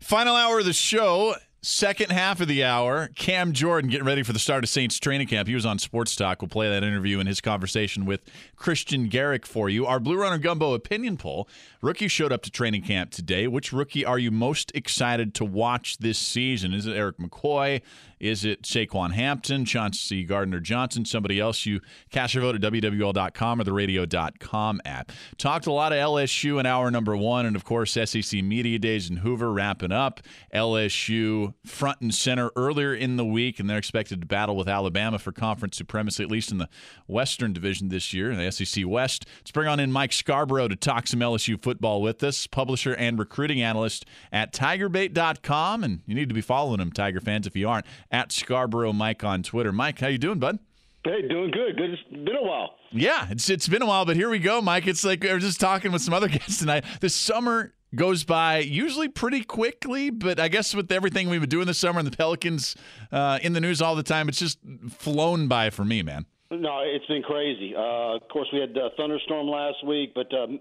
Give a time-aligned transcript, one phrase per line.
[0.00, 1.34] Final hour of the show.
[1.62, 5.26] Second half of the hour, Cam Jordan getting ready for the start of Saints training
[5.26, 5.46] camp.
[5.46, 6.40] He was on Sports Talk.
[6.40, 8.22] We'll play that interview and his conversation with
[8.56, 9.84] Christian Garic for you.
[9.84, 11.46] Our Blue Runner Gumbo opinion poll.
[11.82, 13.46] Rookie showed up to training camp today.
[13.46, 16.72] Which rookie are you most excited to watch this season?
[16.72, 17.82] Is it Erik McCoy?
[18.20, 21.64] Is it Saquan Hampton, Chauncey Gardner Johnson, somebody else?
[21.64, 21.80] You
[22.10, 25.12] cast your vote at WWL.com or the radio.com app.
[25.38, 29.08] Talked a lot of LSU in hour number one, and of course, SEC Media Days
[29.08, 30.20] in Hoover wrapping up.
[30.54, 35.18] LSU front and center earlier in the week, and they're expected to battle with Alabama
[35.18, 36.68] for conference supremacy, at least in the
[37.06, 39.26] Western Division this year, in the SEC West.
[39.40, 43.18] Let's bring on in Mike Scarborough to talk some LSU football with us, publisher and
[43.18, 47.68] recruiting analyst at TigerBait.com, and you need to be following him, Tiger fans, if you
[47.68, 49.72] aren't at Scarborough Mike on Twitter.
[49.72, 50.58] Mike, how you doing, bud?
[51.04, 51.76] Hey, doing good.
[51.76, 51.90] Good.
[51.92, 52.74] It's been a while.
[52.92, 54.86] Yeah, it's it's been a while, but here we go, Mike.
[54.86, 56.84] It's like we are just talking with some other guests tonight.
[57.00, 61.66] The summer goes by usually pretty quickly, but I guess with everything we've been doing
[61.66, 62.76] this summer and the Pelicans
[63.10, 64.58] uh, in the news all the time, it's just
[64.90, 66.26] flown by for me, man.
[66.50, 67.74] No, it's been crazy.
[67.76, 70.58] Uh, of course, we had a thunderstorm last week, but um,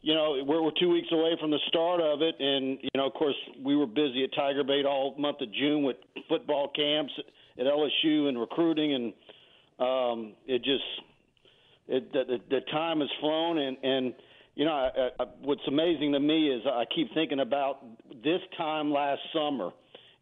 [0.00, 3.06] you know we're, we're two weeks away from the start of it, and you know,
[3.06, 5.96] of course, we were busy at Tiger Bait all month of June with
[6.28, 7.12] football camps
[7.56, 9.12] at LSU and recruiting, and
[9.78, 10.82] um, it just
[11.86, 14.14] it, the, the time has flown, and and
[14.54, 17.84] you know I, I, what's amazing to me is I keep thinking about
[18.22, 19.70] this time last summer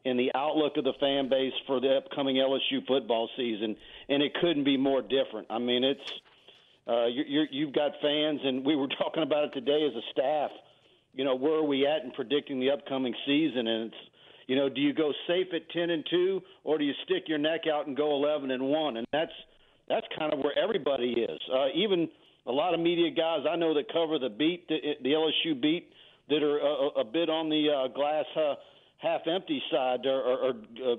[0.04, 3.76] and the outlook of the fan base for the upcoming LSU football season,
[4.08, 5.46] and it couldn't be more different.
[5.50, 6.12] I mean, it's
[6.88, 10.50] uh, you're, you've got fans, and we were talking about it today as a staff.
[11.14, 13.66] You know, where are we at in predicting the upcoming season?
[13.66, 14.02] And it's,
[14.46, 17.38] you know, do you go safe at ten and two, or do you stick your
[17.38, 18.96] neck out and go eleven and one?
[18.96, 19.32] And that's
[19.88, 21.40] that's kind of where everybody is.
[21.52, 22.08] Uh, even
[22.50, 25.92] a lot of media guys I know that cover the beat, the, the LSU beat,
[26.28, 28.24] that are a, a bit on the uh, glass.
[28.36, 28.54] Uh,
[28.98, 30.38] half empty side, or, or,
[30.84, 30.96] or uh,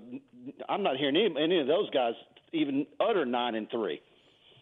[0.69, 2.13] I'm not hearing any, any of those guys
[2.51, 4.01] even utter nine and three.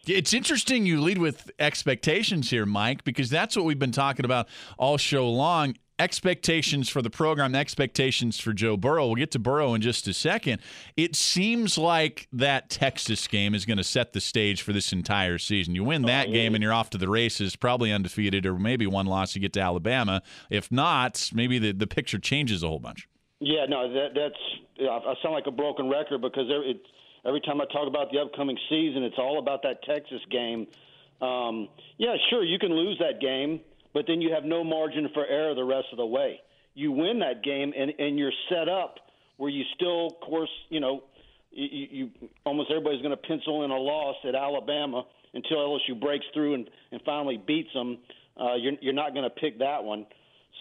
[0.07, 4.47] It's interesting you lead with expectations here, Mike, because that's what we've been talking about
[4.77, 5.75] all show long.
[5.99, 9.07] Expectations for the program, expectations for Joe Burrow.
[9.07, 10.61] We'll get to Burrow in just a second.
[10.95, 15.37] It seems like that Texas game is going to set the stage for this entire
[15.37, 15.75] season.
[15.75, 19.07] You win that game and you're off to the races, probably undefeated, or maybe one
[19.07, 20.21] loss, you get to Alabama.
[20.49, 23.09] If not, maybe the, the picture changes a whole bunch.
[23.41, 26.81] Yeah, no, that, that's I sound like a broken record because it,
[27.25, 30.67] every time I talk about the upcoming season, it's all about that Texas game.
[31.21, 31.67] Um,
[31.97, 33.59] yeah, sure, you can lose that game,
[33.93, 36.39] but then you have no margin for error the rest of the way.
[36.75, 38.95] You win that game, and and you're set up
[39.37, 41.03] where you still, of course, you know,
[41.51, 42.09] you, you
[42.45, 46.69] almost everybody's going to pencil in a loss at Alabama until LSU breaks through and
[46.91, 47.97] and finally beats them.
[48.39, 50.05] Uh, you're you're not going to pick that one,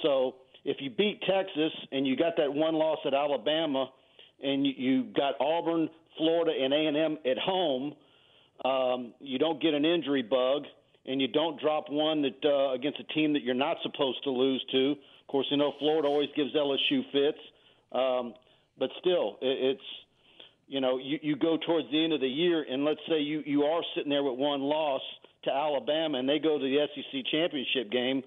[0.02, 3.90] so if you beat Texas and you got that one loss at Alabama,
[4.42, 7.94] and you, you got Auburn, Florida, and A and M at home,
[8.64, 10.64] um, you don't get an injury bug,
[11.08, 14.30] and you don't drop one that uh, against a team that you're not supposed to
[14.30, 14.92] lose to.
[14.92, 17.38] Of course, you know Florida always gives LSU fits,
[17.92, 18.34] um,
[18.78, 19.88] but still, it, it's
[20.68, 23.42] you know you, you go towards the end of the year, and let's say you
[23.46, 25.02] you are sitting there with one loss
[25.44, 28.22] to Alabama, and they go to the SEC championship game.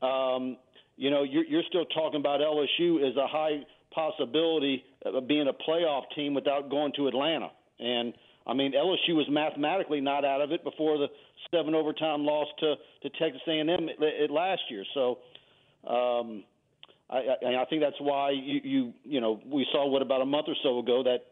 [0.00, 0.56] Um,
[0.96, 3.60] you know, you're, you're still talking about LSU as a high
[3.92, 7.50] possibility of being a playoff team without going to Atlanta.
[7.78, 8.14] And
[8.46, 11.08] I mean, LSU was mathematically not out of it before the
[11.54, 14.84] seven overtime loss to to Texas A&M at, last year.
[14.94, 15.18] So.
[15.86, 16.44] Um,
[17.10, 20.24] I, I, I think that's why you, you you know we saw what about a
[20.24, 21.26] month or so ago that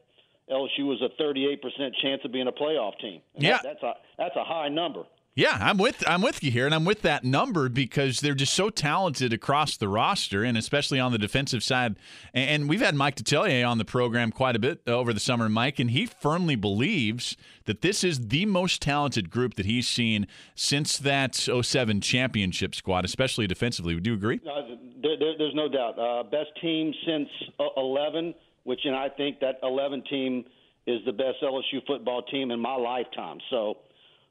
[0.51, 3.21] LSU was a 38% chance of being a playoff team.
[3.35, 5.05] And yeah, that, that's a that's a high number.
[5.41, 8.53] Yeah, I'm with I'm with you here, and I'm with that number because they're just
[8.53, 11.97] so talented across the roster, and especially on the defensive side.
[12.35, 15.79] And we've had Mike Detillier on the program quite a bit over the summer, Mike,
[15.79, 20.99] and he firmly believes that this is the most talented group that he's seen since
[20.99, 23.95] that 07 championship squad, especially defensively.
[23.95, 24.43] Would you agree?
[24.47, 25.99] Uh, there, there, there's no doubt.
[25.99, 27.31] Uh, best team since
[27.79, 28.35] 11,
[28.65, 30.45] which, and I think that 11 team
[30.87, 33.39] is the best LSU football team in my lifetime.
[33.49, 33.79] So.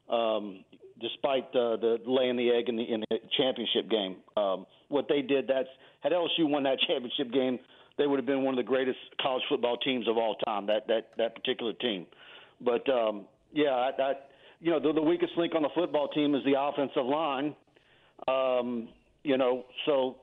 [0.08, 0.64] Um,
[1.00, 4.16] despite the, the laying the egg in the in the championship game.
[4.36, 5.68] Um, what they did that's
[6.00, 7.58] had LSU won that championship game,
[7.98, 10.66] they would have been one of the greatest college football teams of all time.
[10.66, 12.06] That that that particular team.
[12.60, 14.30] But um, yeah, that
[14.60, 17.54] you know the, the weakest link on the football team is the offensive line.
[18.28, 18.88] Um,
[19.22, 20.16] you know, so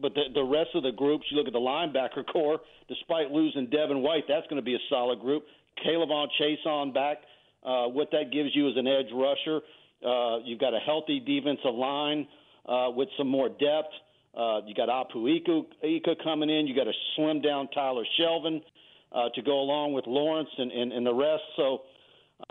[0.00, 2.58] but the, the rest of the groups, you look at the linebacker corps.
[2.88, 5.44] Despite losing Devin White, that's going to be a solid group.
[5.84, 7.18] K'Lavon Chaisson back.
[7.64, 9.60] Uh, what that gives you is an edge rusher.
[10.04, 12.26] Uh, you've got a healthy defensive line
[12.68, 13.92] uh, with some more depth.
[14.36, 15.36] Uh, you got Apu
[15.82, 16.66] Ika, coming in.
[16.66, 18.62] You got a slim down Tyler Shelvin
[19.12, 21.42] uh, to go along with Lawrence and, and, and the rest.
[21.56, 21.82] So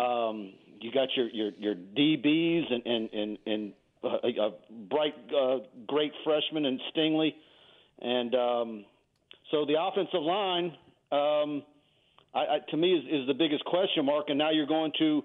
[0.03, 3.73] um, you got your your, your DBs and and and, and
[4.03, 4.51] a, a
[4.89, 5.57] bright, uh,
[5.87, 7.33] great freshman in Stingley,
[8.01, 8.85] and um,
[9.51, 10.65] so the offensive line,
[11.11, 11.63] um,
[12.33, 14.25] I, I, to me, is, is the biggest question mark.
[14.29, 15.23] And now you're going to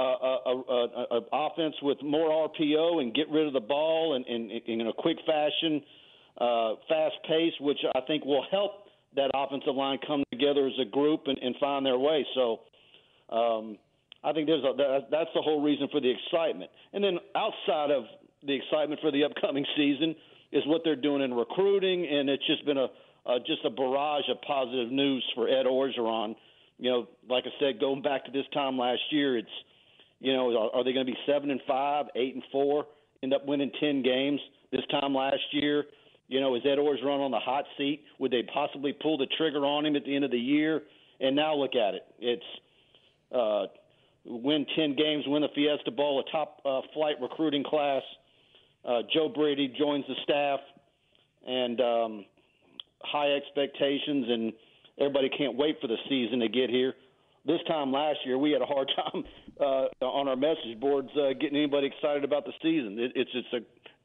[0.00, 4.50] a, a, a, offense with more RPO and get rid of the ball and, and,
[4.50, 5.82] and in a quick fashion,
[6.40, 8.72] uh, fast pace, which I think will help
[9.16, 12.26] that offensive line come together as a group and, and find their way.
[12.34, 12.60] So.
[13.30, 13.78] Um,
[14.24, 16.70] I think there's a, that's the whole reason for the excitement.
[16.94, 18.04] And then outside of
[18.46, 20.16] the excitement for the upcoming season
[20.52, 22.88] is what they're doing in recruiting, and it's just been a,
[23.26, 26.36] a just a barrage of positive news for Ed Orgeron.
[26.78, 29.48] You know, like I said, going back to this time last year, it's
[30.24, 32.86] you know, are, are they going to be seven and five, eight and four,
[33.22, 34.40] end up winning ten games
[34.72, 35.84] this time last year?
[36.28, 38.02] You know, is Ed Orgeron on the hot seat?
[38.18, 40.82] Would they possibly pull the trigger on him at the end of the year?
[41.20, 42.06] And now look at it.
[42.18, 42.42] It's
[43.36, 43.66] uh,
[44.24, 48.02] win 10 games, win the Fiesta Bowl, a top uh, flight recruiting class.
[48.82, 50.60] Uh, Joe Brady joins the staff,
[51.46, 52.24] and um,
[53.02, 54.52] high expectations, and
[54.98, 56.94] everybody can't wait for the season to get here.
[57.46, 59.24] This time last year, we had a hard time
[59.60, 62.98] uh, on our message boards uh, getting anybody excited about the season.
[62.98, 63.56] It, it's it's a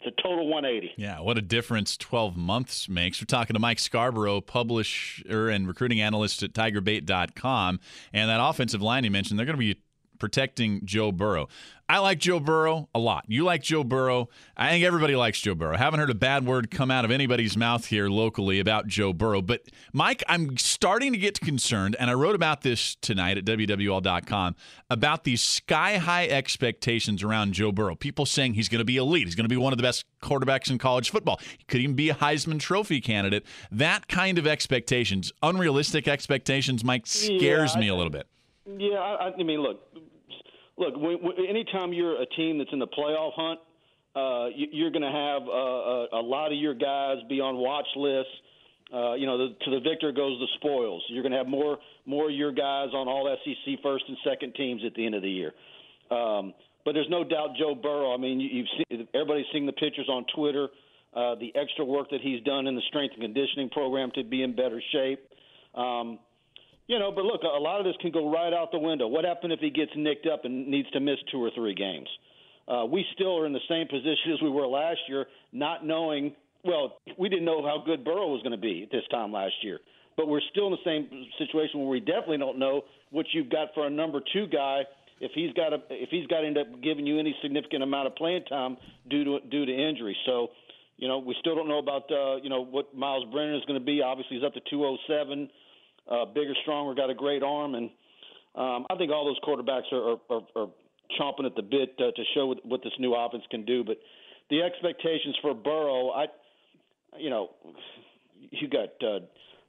[0.01, 0.94] it's a total 180.
[0.96, 3.19] Yeah, what a difference 12 months makes.
[3.22, 7.80] We're talking to Mike Scarborough, publisher and recruiting analyst at TigerBait.com,
[8.13, 9.81] and that offensive line you mentioned, they're going to be
[10.19, 11.48] protecting Joe Burrow.
[11.89, 13.25] I like Joe Burrow a lot.
[13.27, 14.30] You like Joe Burrow.
[14.56, 15.74] I think everybody likes Joe Burrow.
[15.74, 19.12] I haven't heard a bad word come out of anybody's mouth here locally about Joe
[19.12, 19.42] Burrow.
[19.42, 24.56] But, Mike, I'm starting to get concerned, and I wrote about this tonight at WWL.com
[24.92, 27.95] about these sky high expectations around Joe Burrow.
[27.95, 29.25] People saying he's going to be elite.
[29.25, 31.39] He's going to be one of the best quarterbacks in college football.
[31.57, 33.48] He could even be a Heisman Trophy candidate.
[33.72, 38.27] That kind of expectations, unrealistic expectations, Mike, scares yeah, me a little bit.
[38.77, 39.80] Yeah, I, I mean, look,
[40.77, 40.94] look.
[41.48, 43.60] Anytime you're a team that's in the playoff hunt,
[44.16, 47.57] uh, you, you're going to have uh, a, a lot of your guys be on
[47.57, 48.31] watch lists.
[48.92, 51.04] Uh, you know, the, to the victor goes the spoils.
[51.10, 54.56] You're going to have more more of your guys on all SEC first and second
[54.56, 55.54] teams at the end of the year.
[56.10, 56.54] Um,
[56.86, 58.13] but there's no doubt Joe Burrow.
[58.13, 60.69] I mean, you, you've seen everybody's seen the pictures on Twitter,
[61.13, 64.42] uh, the extra work that he's done in the strength and conditioning program to be
[64.42, 65.19] in better shape.
[65.75, 66.18] Um,
[66.89, 69.07] you know, but look, a lot of this can go right out the window.
[69.07, 72.09] What happened if he gets nicked up and needs to miss two or three games?
[72.68, 76.33] Uh, we still are in the same position as we were last year, not knowing.
[76.65, 79.53] Well, we didn't know how good Burrow was going to be at this time last
[79.62, 79.80] year,
[80.18, 81.07] but we're still in the same
[81.38, 82.81] situation where we definitely don't know
[83.12, 84.81] what you've got for a number two guy
[85.21, 88.07] if he's got a, if he's got to end up giving you any significant amount
[88.07, 88.77] of playing time
[89.09, 90.18] due to due to injury.
[90.25, 90.47] So,
[90.97, 93.80] you know, we still don't know about uh, you know what Myles Brennan is going
[93.80, 94.01] to be.
[94.01, 95.50] Obviously, he's up to 207
[96.10, 97.89] uh, bigger, stronger, got a great arm, and
[98.56, 100.68] um, I think all those quarterbacks are, are, are, are
[101.20, 103.84] chomping at the bit uh, to show what, what this new offense can do.
[103.84, 103.98] But
[104.50, 106.25] the expectations for Burrow, I,
[107.18, 107.51] you know,
[108.51, 109.20] you got uh,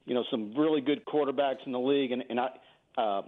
[0.05, 2.49] you know some really good quarterbacks in the league, and, and I.
[2.97, 3.21] Uh,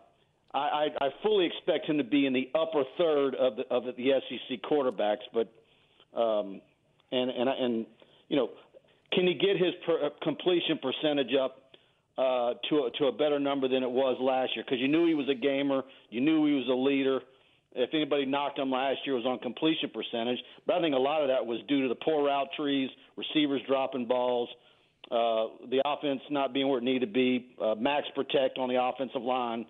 [0.55, 4.11] I, I fully expect him to be in the upper third of the of the
[4.29, 5.51] SEC quarterbacks, but
[6.15, 6.61] um,
[7.11, 7.85] and and and
[8.29, 8.49] you know,
[9.13, 11.62] can he get his per, uh, completion percentage up
[12.17, 15.07] uh, to a, to a better number than it was last year because you knew
[15.07, 17.21] he was a gamer, you knew he was a leader.
[17.75, 20.37] If anybody knocked him last year, was on completion percentage.
[20.67, 23.61] But I think a lot of that was due to the poor route trees, receivers
[23.67, 24.47] dropping balls,
[25.09, 28.81] uh, the offense not being where it needed to be, uh, max protect on the
[28.81, 29.65] offensive line.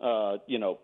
[0.00, 0.78] Uh, you know,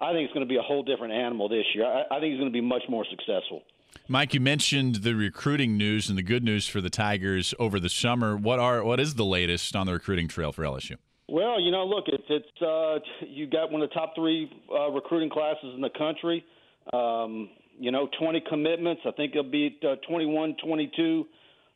[0.00, 1.86] I think it's going to be a whole different animal this year.
[1.86, 3.62] I, I think he's going to be much more successful.
[4.06, 7.88] Mike, you mentioned the recruiting news and the good news for the Tigers over the
[7.88, 8.36] summer.
[8.36, 10.96] What are what is the latest on the recruiting trail for LSU?
[11.28, 14.90] Well, you know, look, it's it's uh, you got one of the top three uh,
[14.90, 16.44] recruiting classes in the country.
[16.92, 19.02] Um, you know, 20 commitments.
[19.06, 21.26] I think it'll be uh, 21, 22,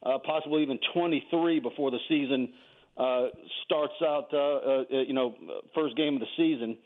[0.03, 2.49] uh, possibly even 23 before the season
[2.97, 3.27] uh,
[3.65, 4.29] starts out.
[4.33, 5.35] Uh, uh, you know,
[5.75, 6.77] first game of the season.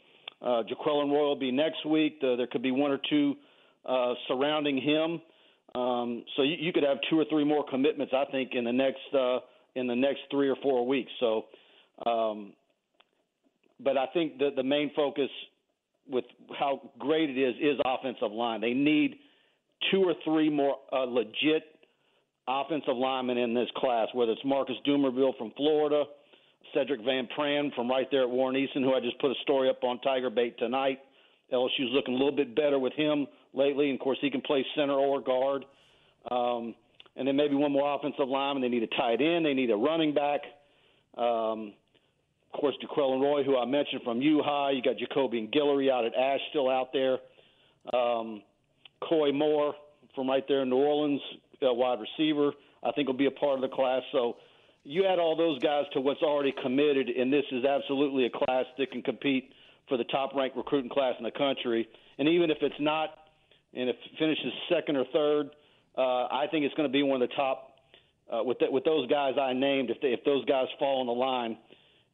[0.42, 2.18] Uh, Jaquelin Roy will be next week.
[2.22, 3.36] Uh, there could be one or two
[3.86, 5.20] uh, surrounding him.
[5.74, 8.72] Um, so you, you could have two or three more commitments, I think, in the
[8.72, 9.38] next uh,
[9.74, 11.10] in the next three or four weeks.
[11.20, 11.44] So,
[12.06, 12.52] um,
[13.80, 15.28] but I think that the main focus
[16.08, 16.24] with
[16.58, 18.60] how great it is is offensive line.
[18.60, 19.16] They need
[19.90, 21.64] two or three more uh, legit
[22.48, 26.04] offensive linemen in this class, whether it's Marcus Dumervil from Florida,
[26.72, 29.68] Cedric Van Pran from right there at Warren Easton, who I just put a story
[29.68, 31.00] up on Tiger Bait tonight.
[31.52, 33.26] LSU's looking a little bit better with him
[33.56, 35.64] lately, and of course he can play center or guard.
[36.30, 36.74] Um,
[37.16, 38.62] and then maybe one more offensive lineman.
[38.62, 39.46] They need a tight end.
[39.46, 40.40] They need a running back.
[41.16, 41.72] Um,
[42.52, 44.72] of course, Jaquelin Roy, who I mentioned from U High.
[44.72, 47.18] You got Jacobian Guillory out at Ash still out there.
[47.92, 48.42] Um,
[49.08, 49.74] Koy Moore
[50.14, 51.20] from right there in New Orleans,
[51.60, 54.02] wide receiver, I think will be a part of the class.
[54.12, 54.36] So
[54.84, 58.64] you add all those guys to what's already committed, and this is absolutely a class
[58.78, 59.50] that can compete
[59.88, 61.88] for the top ranked recruiting class in the country.
[62.18, 63.10] And even if it's not,
[63.74, 65.50] and if it finishes second or third,
[65.96, 67.72] uh, I think it's going to be one of the top.
[68.28, 71.06] Uh, with the, with those guys I named, if they, if those guys fall in
[71.06, 71.56] the line,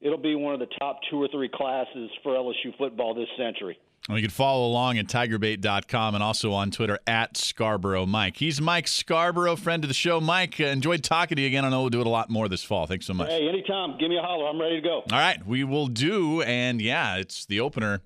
[0.03, 3.79] it'll be one of the top two or three classes for LSU football this century.
[4.09, 8.37] Well, you can follow along at tigerbait.com and also on Twitter at Scarborough Mike.
[8.37, 10.21] He's Mike Scarborough, friend of the show.
[10.21, 11.65] Mike, uh, enjoyed talking to you again.
[11.65, 12.89] I know we'll do it a lot more this fall.
[12.89, 13.31] Thanks so much.
[13.31, 13.97] Hey, anytime.
[13.99, 14.49] Give me a holler.
[14.49, 15.03] I'm ready to go.
[15.11, 16.43] All right, we will do.
[16.43, 18.03] And yeah, it's the opener.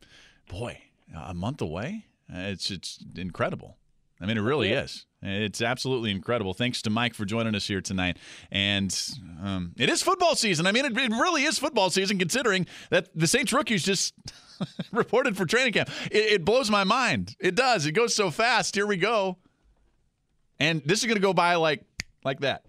[0.48, 0.82] Boy,
[1.16, 2.04] a month away.
[2.28, 3.76] It's it's incredible.
[4.20, 4.82] I mean, it really yeah.
[4.82, 5.06] is.
[5.22, 6.54] It's absolutely incredible.
[6.54, 8.16] Thanks to Mike for joining us here tonight.
[8.50, 8.96] And
[9.42, 10.66] um, it is football season.
[10.66, 14.14] I mean, it, it, really is football season, considering that the Saints rookies just
[14.92, 15.90] reported for training camp.
[16.10, 17.34] It, it blows my mind.
[17.40, 17.86] It does.
[17.86, 18.74] It goes so fast.
[18.74, 19.36] Here we go.
[20.58, 21.82] And this is going to go by like
[22.24, 22.64] like that.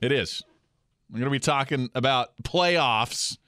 [0.00, 0.42] It is.
[1.10, 3.38] We're going to be talking about playoffs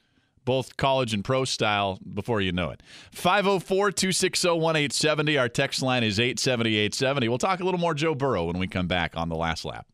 [0.47, 2.81] both college and pro style before you know it.
[3.11, 5.37] 504 260 1870.
[5.37, 7.27] Our text line is 870 870.
[7.27, 9.87] We'll talk a little more Joe Burrow when we come back on the last lap.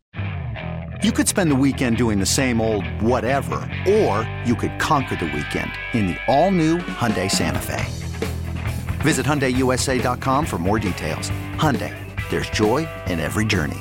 [1.03, 3.55] You could spend the weekend doing the same old whatever,
[3.89, 7.83] or you could conquer the weekend in the all new Hyundai Santa Fe.
[9.01, 11.31] Visit HyundaiUSA.com for more details.
[11.55, 11.95] Hyundai,
[12.29, 13.79] there's joy in every journey.